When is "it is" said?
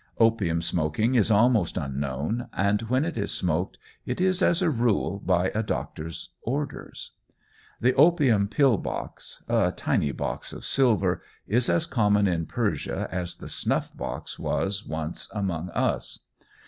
3.05-3.31, 4.03-4.41